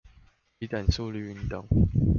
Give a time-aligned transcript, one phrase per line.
[0.57, 1.67] 以等速率運動